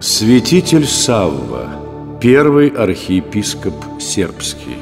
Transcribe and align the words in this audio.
Святитель 0.00 0.86
Савва, 0.86 1.66
первый 2.20 2.68
архиепископ 2.68 3.74
сербский. 3.98 4.76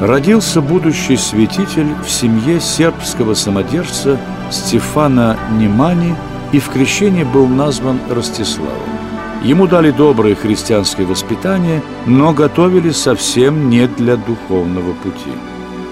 Родился 0.00 0.62
будущий 0.62 1.18
святитель 1.18 1.88
в 2.02 2.08
семье 2.08 2.60
сербского 2.60 3.34
самодержца 3.34 4.18
Стефана 4.50 5.38
Немани 5.58 6.16
и 6.52 6.60
в 6.60 6.70
крещении 6.70 7.24
был 7.24 7.46
назван 7.46 8.00
Ростиславом. 8.08 8.72
Ему 9.44 9.66
дали 9.66 9.90
доброе 9.90 10.36
христианское 10.36 11.04
воспитание, 11.04 11.82
но 12.06 12.32
готовили 12.32 12.88
совсем 12.88 13.68
не 13.68 13.86
для 13.86 14.16
духовного 14.16 14.94
пути. 14.94 15.32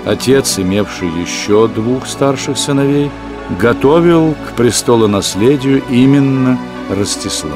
Отец, 0.06 0.58
имевший 0.58 1.08
еще 1.20 1.68
двух 1.68 2.06
старших 2.06 2.56
сыновей, 2.56 3.10
готовил 3.60 4.34
к 4.34 4.52
престолонаследию 4.56 5.82
именно 5.90 6.58
Ростислава. 6.90 7.54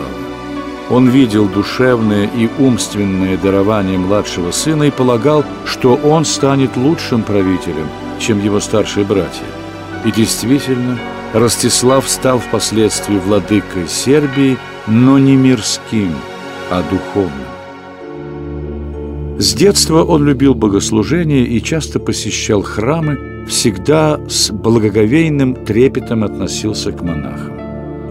Он 0.91 1.09
видел 1.09 1.47
душевное 1.47 2.27
и 2.27 2.49
умственное 2.59 3.37
дарование 3.37 3.99
младшего 3.99 4.51
сына 4.51 4.85
и 4.85 4.91
полагал, 4.91 5.45
что 5.65 5.95
он 5.95 6.25
станет 6.25 6.77
лучшим 6.77 7.23
правителем, 7.23 7.89
чем 8.19 8.43
его 8.43 8.61
старшие 8.61 9.05
братья. 9.05 9.47
И 10.05 10.11
действительно, 10.11 10.99
Ростислав 11.33 12.09
стал 12.09 12.39
впоследствии 12.41 13.17
владыкой 13.17 13.89
Сербии, 13.89 14.59
но 14.87 15.19
не 15.19 15.37
мирским, 15.37 16.15
а 16.71 16.83
духовным. 16.91 17.52
С 19.39 19.55
детства 19.55 20.03
он 20.03 20.25
любил 20.25 20.55
богослужение 20.55 21.45
и 21.45 21.63
часто 21.63 21.99
посещал 21.99 22.63
храмы, 22.63 23.47
всегда 23.49 24.21
с 24.29 24.51
благоговейным 24.51 25.55
трепетом 25.65 26.23
относился 26.23 26.93
к 26.93 27.03
монахам. 27.03 27.53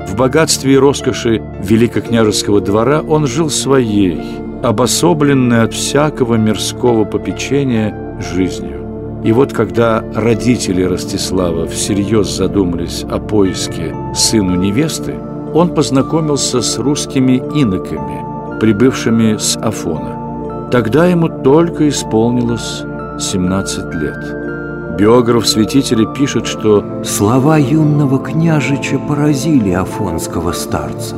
В 0.07 0.15
богатстве 0.15 0.73
и 0.73 0.77
роскоши 0.77 1.41
великокняжеского 1.63 2.59
двора 2.59 3.01
он 3.01 3.27
жил 3.27 3.49
своей, 3.49 4.19
обособленной 4.63 5.63
от 5.63 5.73
всякого 5.73 6.35
мирского 6.35 7.05
попечения 7.05 8.19
жизнью. 8.19 8.81
И 9.23 9.31
вот 9.31 9.53
когда 9.53 10.03
родители 10.15 10.81
Ростислава 10.81 11.67
всерьез 11.67 12.27
задумались 12.27 13.03
о 13.03 13.19
поиске 13.19 13.95
сыну 14.15 14.55
невесты, 14.55 15.13
он 15.53 15.73
познакомился 15.73 16.61
с 16.61 16.77
русскими 16.79 17.37
иноками, 17.37 18.59
прибывшими 18.59 19.37
с 19.37 19.55
Афона. 19.57 20.20
Тогда 20.71 21.05
ему 21.05 21.27
только 21.27 21.89
исполнилось 21.89 22.83
17 23.19 23.93
лет– 23.95 24.37
Биограф 24.97 25.47
святителя 25.47 26.05
пишет, 26.05 26.45
что 26.45 27.03
«Слова 27.03 27.57
юного 27.57 28.19
княжича 28.19 28.99
поразили 28.99 29.71
афонского 29.71 30.51
старца. 30.51 31.15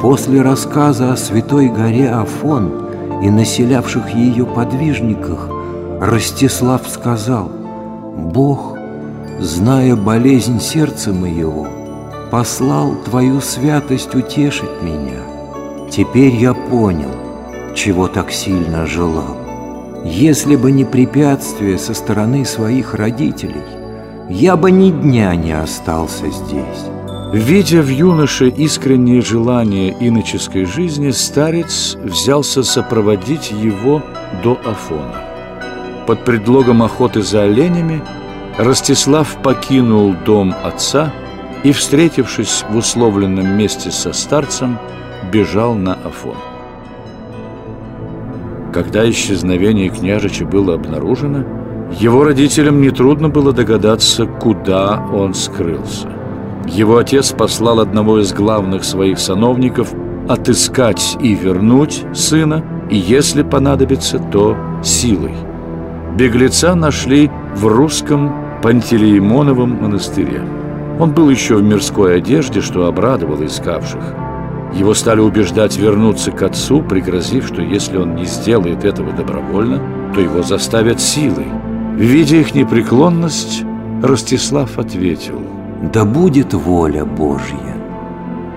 После 0.00 0.42
рассказа 0.42 1.12
о 1.12 1.16
святой 1.16 1.70
горе 1.70 2.10
Афон 2.10 2.70
и 3.22 3.30
населявших 3.30 4.14
ее 4.14 4.44
подвижниках 4.46 5.48
Ростислав 6.00 6.82
сказал, 6.88 7.50
«Бог, 8.16 8.76
зная 9.40 9.96
болезнь 9.96 10.60
сердца 10.60 11.12
моего, 11.12 11.66
послал 12.30 12.94
Твою 13.06 13.40
святость 13.40 14.14
утешить 14.14 14.82
меня. 14.82 15.18
Теперь 15.90 16.34
я 16.36 16.54
понял, 16.54 17.10
чего 17.74 18.08
так 18.08 18.30
сильно 18.30 18.86
желал. 18.86 19.36
Если 20.04 20.56
бы 20.56 20.72
не 20.72 20.84
препятствие 20.84 21.78
со 21.78 21.94
стороны 21.94 22.44
своих 22.44 22.94
родителей, 22.94 23.64
я 24.28 24.56
бы 24.56 24.70
ни 24.70 24.90
дня 24.90 25.34
не 25.34 25.52
остался 25.52 26.30
здесь. 26.30 26.84
Видя 27.32 27.80
в 27.80 27.88
юноше 27.88 28.48
искреннее 28.48 29.20
желание 29.20 29.94
иноческой 30.00 30.64
жизни, 30.64 31.10
старец 31.10 31.96
взялся 32.02 32.62
сопроводить 32.62 33.52
его 33.52 34.02
до 34.42 34.58
Афона. 34.64 35.22
Под 36.06 36.24
предлогом 36.24 36.82
охоты 36.82 37.22
за 37.22 37.42
оленями 37.42 38.02
Ростислав 38.58 39.36
покинул 39.42 40.14
дом 40.26 40.54
отца 40.64 41.12
и, 41.62 41.72
встретившись 41.72 42.64
в 42.68 42.76
условленном 42.76 43.56
месте 43.56 43.90
со 43.90 44.12
старцем, 44.12 44.78
бежал 45.30 45.74
на 45.74 45.94
Афон. 45.94 46.49
Когда 48.72 49.08
исчезновение 49.10 49.88
княжича 49.88 50.44
было 50.44 50.74
обнаружено, 50.74 51.44
его 51.98 52.22
родителям 52.22 52.80
нетрудно 52.80 53.28
было 53.28 53.52
догадаться, 53.52 54.26
куда 54.26 55.04
он 55.12 55.34
скрылся. 55.34 56.08
Его 56.68 56.98
отец 56.98 57.32
послал 57.32 57.80
одного 57.80 58.20
из 58.20 58.32
главных 58.32 58.84
своих 58.84 59.18
сановников 59.18 59.92
отыскать 60.28 61.16
и 61.20 61.34
вернуть 61.34 62.04
сына, 62.14 62.62
и 62.88 62.96
если 62.96 63.42
понадобится, 63.42 64.20
то 64.20 64.56
силой. 64.84 65.34
Беглеца 66.16 66.76
нашли 66.76 67.28
в 67.56 67.66
русском 67.66 68.32
Пантелеймоновом 68.62 69.82
монастыре. 69.82 70.42
Он 71.00 71.12
был 71.12 71.28
еще 71.28 71.56
в 71.56 71.62
мирской 71.62 72.18
одежде, 72.18 72.60
что 72.60 72.86
обрадовало 72.86 73.46
искавших– 73.46 74.14
его 74.74 74.94
стали 74.94 75.20
убеждать 75.20 75.76
вернуться 75.76 76.30
к 76.30 76.42
отцу, 76.42 76.82
пригрозив, 76.82 77.46
что 77.46 77.62
если 77.62 77.96
он 77.96 78.14
не 78.14 78.24
сделает 78.24 78.84
этого 78.84 79.12
добровольно, 79.12 79.80
то 80.14 80.20
его 80.20 80.42
заставят 80.42 81.00
силой. 81.00 81.46
Видя 81.96 82.36
их 82.36 82.54
непреклонность, 82.54 83.64
Ростислав 84.02 84.78
ответил 84.78 85.42
«Да 85.92 86.04
будет 86.04 86.54
воля 86.54 87.04
Божья». 87.04 87.76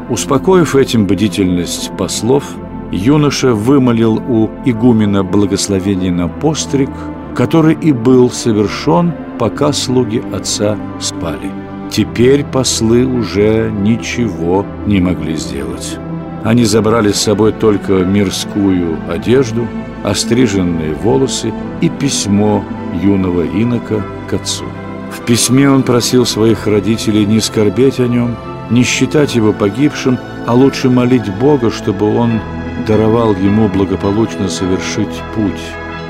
Успокоив 0.09 0.75
этим 0.75 1.07
бдительность 1.07 1.91
послов, 1.97 2.43
юноша 2.91 3.53
вымолил 3.53 4.15
у 4.15 4.49
игумена 4.65 5.23
благословение 5.23 6.11
на 6.11 6.27
постриг, 6.27 6.91
который 7.35 7.73
и 7.73 7.91
был 7.91 8.29
совершен, 8.29 9.13
пока 9.39 9.73
слуги 9.73 10.21
отца 10.31 10.77
спали. 10.99 11.62
Теперь 11.93 12.43
послы 12.43 13.05
уже 13.05 13.71
ничего 13.71 14.65
не 14.87 14.99
могли 14.99 15.35
сделать. 15.35 15.99
Они 16.43 16.65
забрали 16.65 17.11
с 17.11 17.21
собой 17.21 17.51
только 17.51 18.03
мирскую 18.03 18.97
одежду, 19.07 19.67
остриженные 20.03 20.95
волосы 20.95 21.53
и 21.81 21.89
письмо 21.89 22.65
юного 22.99 23.43
инока 23.45 24.03
к 24.27 24.33
отцу. 24.33 24.65
В 25.11 25.23
письме 25.23 25.69
он 25.69 25.83
просил 25.83 26.25
своих 26.25 26.65
родителей 26.65 27.27
не 27.27 27.39
скорбеть 27.39 27.99
о 27.99 28.07
нем, 28.07 28.37
не 28.71 28.81
считать 28.81 29.35
его 29.35 29.53
погибшим, 29.53 30.17
а 30.47 30.55
лучше 30.55 30.89
молить 30.89 31.31
Бога, 31.35 31.69
чтобы 31.69 32.11
он 32.11 32.41
даровал 32.87 33.35
ему 33.35 33.67
благополучно 33.67 34.49
совершить 34.49 35.21
путь, 35.35 35.61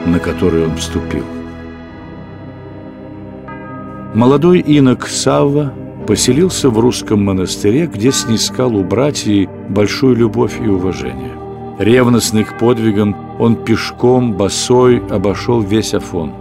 на 0.06 0.20
который 0.20 0.64
он 0.64 0.78
вступил. 0.78 1.26
Молодой 4.14 4.60
инок 4.60 5.08
Савва 5.08 5.74
поселился 6.06 6.70
в 6.70 6.78
русском 6.78 7.26
монастыре, 7.26 7.88
где 7.88 8.12
снискал 8.12 8.76
у 8.76 8.84
братьев 8.84 9.50
большую 9.70 10.16
любовь 10.16 10.60
и 10.64 10.68
уважение. 10.68 11.32
Ревностный 11.80 12.44
к 12.44 12.60
подвигам, 12.60 13.16
он 13.40 13.56
пешком, 13.56 14.34
босой 14.34 15.02
обошел 15.10 15.62
весь 15.62 15.96
Афон. 15.96 16.32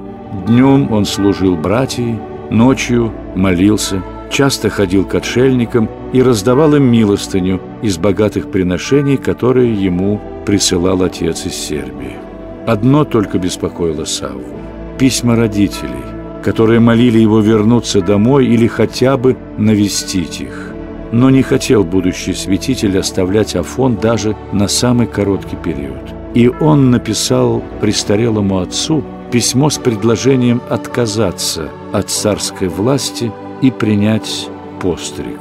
Днем 0.47 0.93
он 0.93 1.07
служил 1.07 1.57
братьям, 1.57 2.21
ночью 2.51 3.11
молился, 3.35 4.03
часто 4.31 4.69
ходил 4.69 5.07
к 5.07 5.15
отшельникам 5.15 5.89
и 6.13 6.23
раздавал 6.23 6.75
им 6.75 6.85
милостыню 6.93 7.59
из 7.81 7.97
богатых 7.97 8.51
приношений, 8.51 9.17
которые 9.17 9.73
ему 9.73 10.21
присылал 10.45 11.03
отец 11.03 11.47
из 11.47 11.55
Сербии. 11.55 12.19
Одно 12.67 13.05
только 13.05 13.39
беспокоило 13.39 14.05
Савву– 14.05 14.43
письма 14.99 15.37
родителей, 15.37 16.02
которые 16.43 16.81
молили 16.81 17.19
его 17.19 17.41
вернуться 17.41 18.01
домой 18.01 18.47
или 18.47 18.67
хотя 18.67 19.17
бы 19.17 19.37
навестить 19.59 20.41
их. 20.41 20.75
Но 21.13 21.31
не 21.31 21.43
хотел 21.43 21.85
будущий 21.85 22.33
святитель 22.33 22.99
оставлять 22.99 23.55
Афон 23.55 23.97
даже 23.97 24.37
на 24.53 24.67
самый 24.69 25.07
короткий 25.07 25.57
период. 25.57 26.15
И 26.35 26.49
он 26.49 26.91
написал 26.91 27.63
престарелому 27.81 28.61
отцу 28.61 29.05
письмо 29.31 29.71
с 29.71 29.79
предложением 29.79 30.61
отказаться 30.71 31.69
от 31.93 32.11
царской 32.11 32.69
власти 32.69 33.31
и 33.61 33.71
принять 33.71 34.49
постриг. 34.81 35.41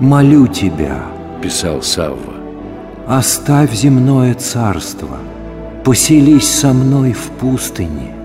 «Молю 0.00 0.46
тебя»,– 0.46 1.04
писал 1.42 1.82
Савва,– 1.82 2.34
«оставь 3.06 3.72
земное 3.72 4.34
царство, 4.34 5.18
поселись 5.84 6.48
со 6.48 6.72
мной 6.72 7.12
в 7.12 7.30
пустыне. 7.40 8.21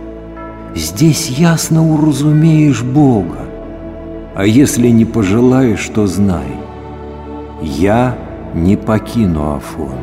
Здесь 0.77 1.29
ясно 1.29 1.91
уразумеешь 1.91 2.83
Бога, 2.83 3.49
а 4.35 4.45
если 4.45 4.89
не 4.89 5.05
пожелаешь, 5.05 5.89
то 5.91 6.05
знай, 6.05 6.51
я 7.63 8.15
не 8.53 8.75
покину 8.77 9.55
Афон. 9.55 9.97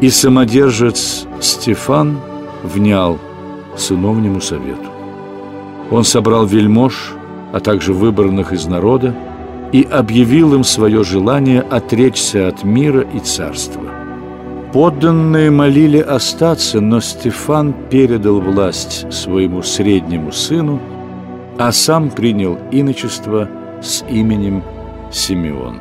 И 0.00 0.08
самодержец 0.08 1.26
Стефан 1.40 2.20
внял 2.62 3.18
сыновнему 3.76 4.40
совету. 4.40 4.88
Он 5.90 6.04
собрал 6.04 6.46
вельмож, 6.46 7.14
а 7.52 7.58
также 7.58 7.92
выбранных 7.92 8.52
из 8.52 8.66
народа, 8.66 9.16
и 9.72 9.82
объявил 9.82 10.54
им 10.54 10.62
свое 10.62 11.02
желание 11.02 11.60
отречься 11.60 12.46
от 12.46 12.62
мира 12.62 13.00
и 13.00 13.18
царства. 13.18 13.97
Подданные 14.72 15.50
молили 15.50 15.98
остаться, 15.98 16.82
но 16.82 17.00
Стефан 17.00 17.72
передал 17.88 18.38
власть 18.40 19.10
своему 19.10 19.62
среднему 19.62 20.30
сыну, 20.30 20.78
а 21.58 21.72
сам 21.72 22.10
принял 22.10 22.58
иночество 22.70 23.48
с 23.80 24.04
именем 24.10 24.62
Симеон. 25.10 25.80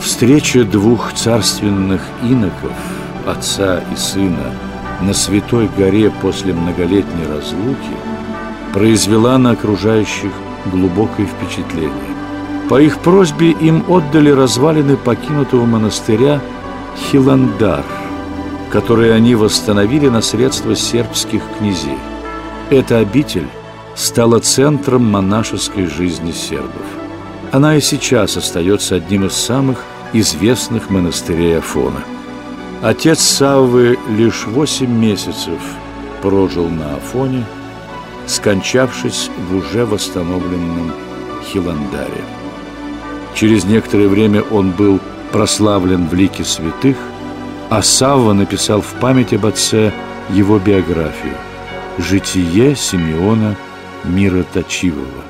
Встреча 0.00 0.64
двух 0.64 1.12
царственных 1.12 2.02
иноков, 2.22 2.72
отца 3.24 3.80
и 3.92 3.96
сына, 3.96 4.52
на 5.00 5.14
Святой 5.14 5.68
горе 5.76 6.10
после 6.22 6.52
многолетней 6.52 7.26
разлуки 7.28 7.96
произвела 8.72 9.38
на 9.38 9.52
окружающих 9.52 10.32
глубокое 10.72 11.26
впечатление. 11.26 12.23
По 12.68 12.80
их 12.80 12.98
просьбе 13.00 13.50
им 13.50 13.84
отдали 13.88 14.30
развалины 14.30 14.96
покинутого 14.96 15.66
монастыря 15.66 16.40
Хиландар, 16.96 17.84
которые 18.70 19.12
они 19.12 19.34
восстановили 19.34 20.08
на 20.08 20.22
средства 20.22 20.74
сербских 20.74 21.42
князей. 21.58 21.98
Эта 22.70 22.98
обитель 22.98 23.46
стала 23.94 24.40
центром 24.40 25.04
монашеской 25.10 25.86
жизни 25.86 26.32
сербов. 26.32 26.86
Она 27.52 27.76
и 27.76 27.80
сейчас 27.80 28.36
остается 28.36 28.96
одним 28.96 29.26
из 29.26 29.34
самых 29.34 29.84
известных 30.14 30.88
монастырей 30.90 31.58
Афона. 31.58 32.00
Отец 32.82 33.20
Саввы 33.20 33.98
лишь 34.16 34.46
восемь 34.46 34.90
месяцев 34.90 35.60
прожил 36.22 36.68
на 36.68 36.96
Афоне, 36.96 37.44
скончавшись 38.26 39.30
в 39.50 39.56
уже 39.56 39.84
восстановленном 39.84 40.92
Хиландаре. 41.44 42.24
Через 43.34 43.64
некоторое 43.64 44.08
время 44.08 44.42
он 44.42 44.70
был 44.70 45.00
прославлен 45.32 46.06
в 46.06 46.14
лике 46.14 46.44
святых, 46.44 46.96
а 47.68 47.82
Савва 47.82 48.32
написал 48.32 48.80
в 48.80 48.94
память 49.00 49.34
об 49.34 49.46
отце 49.46 49.92
его 50.30 50.58
биографию 50.58 51.34
«Житие 51.98 52.76
Симеона 52.76 53.56
Мироточивого». 54.04 55.24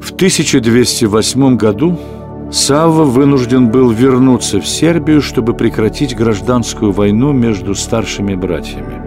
В 0.00 0.12
1208 0.12 1.56
году 1.56 1.98
Савва 2.52 3.02
вынужден 3.02 3.70
был 3.70 3.90
вернуться 3.90 4.60
в 4.60 4.66
Сербию, 4.68 5.20
чтобы 5.20 5.54
прекратить 5.54 6.14
гражданскую 6.14 6.92
войну 6.92 7.32
между 7.32 7.74
старшими 7.74 8.36
братьями. 8.36 9.02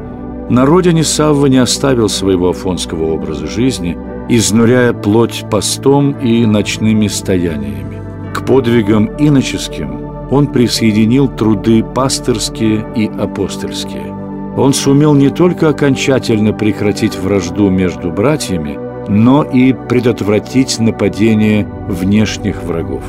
На 0.50 0.66
родине 0.66 1.06
Савва 1.06 1.46
не 1.46 1.58
оставил 1.58 2.10
своего 2.10 2.50
афонского 2.50 3.06
образа 3.06 3.48
жизни– 3.48 3.98
изнуряя 4.30 4.94
плоть 4.94 5.46
постом 5.50 6.12
и 6.12 6.46
ночными 6.46 7.08
стояниями. 7.08 8.02
К 8.34 8.46
подвигам 8.46 9.10
иноческим 9.18 10.08
он 10.30 10.48
присоединил 10.48 11.28
труды 11.28 11.84
пастырские 11.84 12.86
и 12.96 13.08
апостольские. 13.08 14.14
Он 14.58 14.74
сумел 14.74 15.14
не 15.14 15.30
только 15.30 15.70
окончательно 15.70 16.52
прекратить 16.52 17.16
вражду 17.16 17.70
между 17.70 18.12
братьями, 18.12 18.78
но 19.08 19.44
и 19.44 19.74
предотвратить 19.74 20.80
нападение 20.80 21.66
внешних 21.88 22.64
врагов. 22.64 23.04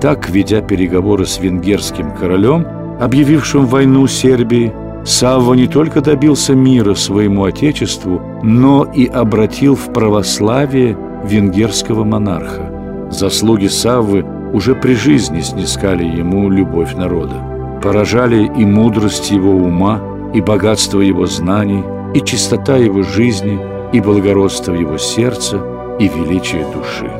Так, 0.00 0.28
ведя 0.28 0.60
переговоры 0.60 1.26
с 1.26 1.38
венгерским 1.38 2.12
королем, 2.12 2.66
объявившим 3.00 3.66
войну 3.66 4.06
Сербии, 4.06 4.72
Савва 5.04 5.54
не 5.54 5.66
только 5.66 6.00
добился 6.00 6.54
мира 6.54 6.94
своему 6.94 7.44
отечеству, 7.44 8.20
но 8.42 8.84
и 8.84 9.06
обратил 9.06 9.74
в 9.74 9.92
православие 9.92 10.96
венгерского 11.24 12.04
монарха. 12.04 13.08
Заслуги 13.10 13.66
Саввы 13.66 14.24
уже 14.52 14.74
при 14.74 14.94
жизни 14.94 15.40
снискали 15.40 16.04
ему 16.04 16.50
любовь 16.50 16.94
народа. 16.94 17.80
Поражали 17.82 18.44
и 18.44 18.64
мудрость 18.64 19.30
его 19.30 19.52
ума, 19.52 20.00
и 20.34 20.40
богатство 20.40 21.00
его 21.00 21.26
знаний, 21.26 21.82
и 22.14 22.20
чистота 22.20 22.76
его 22.76 23.02
жизни, 23.02 23.58
и 23.92 24.00
благородство 24.00 24.74
его 24.74 24.98
сердца, 24.98 25.60
и 25.98 26.08
величие 26.08 26.64
души. 26.74 27.10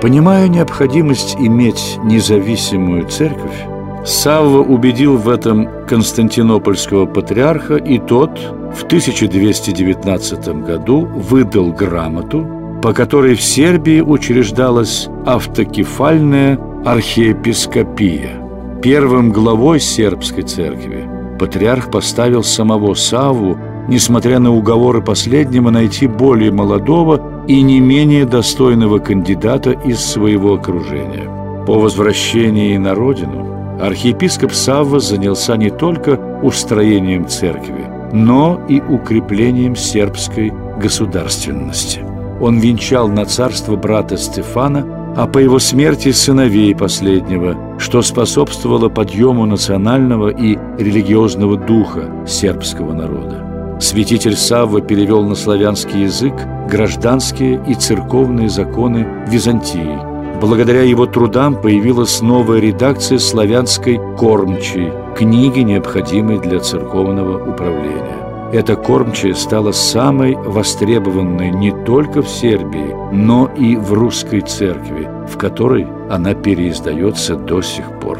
Понимая 0.00 0.48
необходимость 0.48 1.36
иметь 1.38 1.98
независимую 2.04 3.06
церковь, 3.06 3.66
Савва 4.08 4.62
убедил 4.62 5.18
в 5.18 5.28
этом 5.28 5.68
константинопольского 5.86 7.04
патриарха, 7.04 7.76
и 7.76 7.98
тот 7.98 8.38
в 8.74 8.84
1219 8.84 10.48
году 10.64 11.04
выдал 11.04 11.72
грамоту, 11.72 12.46
по 12.82 12.94
которой 12.94 13.34
в 13.34 13.42
Сербии 13.42 14.00
учреждалась 14.00 15.08
автокефальная 15.26 16.58
архиепископия. 16.86 18.42
Первым 18.82 19.30
главой 19.30 19.78
сербской 19.78 20.42
церкви 20.42 21.06
патриарх 21.38 21.90
поставил 21.90 22.42
самого 22.42 22.94
Савву, 22.94 23.58
несмотря 23.88 24.38
на 24.38 24.54
уговоры 24.54 25.02
последнего 25.02 25.68
найти 25.68 26.06
более 26.06 26.50
молодого 26.50 27.44
и 27.46 27.60
не 27.60 27.78
менее 27.78 28.24
достойного 28.24 29.00
кандидата 29.00 29.72
из 29.72 30.00
своего 30.02 30.54
окружения. 30.54 31.28
По 31.66 31.78
возвращении 31.78 32.74
на 32.78 32.94
родину 32.94 33.57
архиепископ 33.80 34.52
Савва 34.52 35.00
занялся 35.00 35.56
не 35.56 35.70
только 35.70 36.18
устроением 36.42 37.26
церкви, 37.26 37.86
но 38.12 38.60
и 38.68 38.80
укреплением 38.80 39.76
сербской 39.76 40.52
государственности. 40.80 42.00
Он 42.40 42.58
венчал 42.58 43.08
на 43.08 43.24
царство 43.24 43.76
брата 43.76 44.16
Стефана, 44.16 45.14
а 45.16 45.26
по 45.26 45.38
его 45.38 45.58
смерти 45.58 46.12
сыновей 46.12 46.74
последнего, 46.74 47.78
что 47.78 48.02
способствовало 48.02 48.88
подъему 48.88 49.46
национального 49.46 50.28
и 50.28 50.56
религиозного 50.78 51.56
духа 51.56 52.10
сербского 52.26 52.92
народа. 52.92 53.78
Святитель 53.80 54.36
Савва 54.36 54.80
перевел 54.80 55.24
на 55.24 55.34
славянский 55.34 56.02
язык 56.02 56.34
гражданские 56.68 57.60
и 57.66 57.74
церковные 57.74 58.48
законы 58.48 59.06
Византии– 59.28 59.98
Благодаря 60.40 60.82
его 60.82 61.06
трудам 61.06 61.60
появилась 61.60 62.20
новая 62.20 62.60
редакция 62.60 63.18
славянской 63.18 63.98
«Кормчей», 64.16 64.92
книги, 65.16 65.60
необходимой 65.60 66.38
для 66.38 66.60
церковного 66.60 67.50
управления. 67.50 68.50
Эта 68.52 68.76
«Кормчая» 68.76 69.34
стала 69.34 69.72
самой 69.72 70.36
востребованной 70.36 71.50
не 71.50 71.72
только 71.84 72.22
в 72.22 72.28
Сербии, 72.28 72.94
но 73.12 73.50
и 73.58 73.74
в 73.74 73.92
русской 73.92 74.40
церкви, 74.40 75.08
в 75.28 75.36
которой 75.36 75.88
она 76.08 76.34
переиздается 76.34 77.34
до 77.34 77.60
сих 77.60 77.98
пор. 77.98 78.18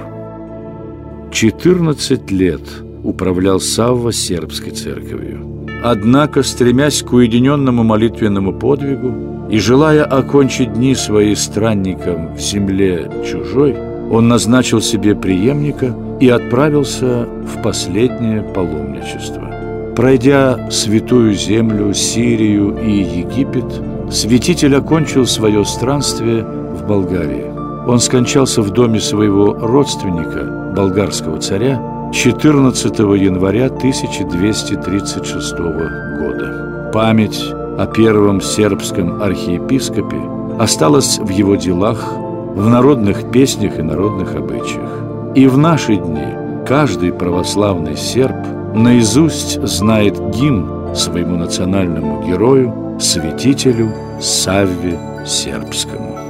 14 1.31 2.31
лет 2.33 2.63
управлял 3.05 3.61
Савва 3.61 4.13
сербской 4.13 4.73
церковью. 4.73 5.58
Однако, 5.83 6.43
стремясь 6.43 7.03
к 7.03 7.13
уединенному 7.13 7.85
молитвенному 7.85 8.53
подвигу 8.53 9.49
и 9.49 9.59
желая 9.59 10.05
окончить 10.05 10.73
дни 10.73 10.95
свои 10.95 11.35
странником 11.35 12.35
в 12.35 12.41
земле 12.41 13.11
чужой, 13.25 13.77
он 14.11 14.29
назначил 14.29 14.81
себе 14.81 15.15
преемника 15.15 15.95
и 16.21 16.29
отправился 16.29 17.27
в 17.27 17.63
последнее 17.63 18.43
паломничество. 18.43 19.49
Пройдя 19.95 20.71
святую 20.71 21.35
землю, 21.35 21.93
Сирию 21.93 22.77
и 22.79 23.03
Египет, 23.03 23.83
святитель 24.11 24.77
окончил 24.77 25.27
свое 25.27 25.65
странствие 25.65 26.45
в 26.45 26.87
Болгарии. 26.87 27.47
Он 27.87 28.01
скончался 28.01 28.63
в 28.63 28.71
доме 28.71 29.01
своего 29.01 29.55
родственника, 29.55 30.73
болгарского 30.77 31.39
царя, 31.39 31.81
14 32.13 32.99
января 32.99 33.67
1236 33.67 35.59
года. 35.59 36.91
Память 36.93 37.39
о 37.79 37.87
первом 37.87 38.41
сербском 38.41 39.23
архиепископе 39.23 40.17
осталась 40.59 41.19
в 41.19 41.29
его 41.29 41.57
делах, 41.57 42.13
в 42.55 42.67
народных 42.67 43.31
песнях 43.31 43.79
и 43.79 43.83
народных 43.83 44.35
обычаях. 44.35 44.91
И 45.35 45.47
в 45.47 45.59
наши 45.59 45.97
дни 45.97 46.65
каждый 46.67 47.13
православный 47.13 47.97
серб 47.97 48.37
наизусть 48.75 49.63
знает 49.67 50.19
гимн 50.31 50.95
своему 50.95 51.37
национальному 51.37 52.27
герою, 52.27 52.97
святителю 52.99 53.93
Савве 54.21 54.99
Сербскому. 55.27 56.28